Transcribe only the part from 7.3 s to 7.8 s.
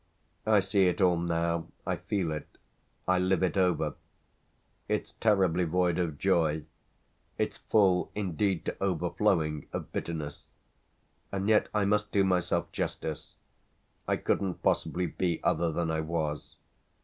it's